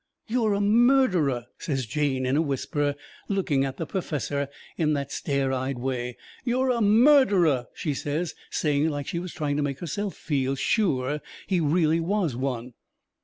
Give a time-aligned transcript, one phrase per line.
[0.25, 2.95] "You're a murderer," says Jane in a whisper,
[3.29, 6.17] looking at the perfessor in that stare eyed way.
[6.43, 10.55] "You're a MURDERER," she says, saying it like she was trying to make herself feel
[10.55, 12.73] sure he really was one.